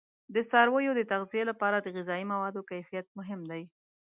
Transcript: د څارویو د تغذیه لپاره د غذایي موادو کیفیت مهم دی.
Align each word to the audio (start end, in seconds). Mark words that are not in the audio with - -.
د 0.33 0.35
څارویو 0.49 0.93
د 0.97 1.01
تغذیه 1.11 1.43
لپاره 1.51 1.77
د 1.79 1.87
غذایي 1.95 2.25
موادو 2.33 2.67
کیفیت 2.69 3.05
مهم 3.19 3.41
دی. 3.51 3.63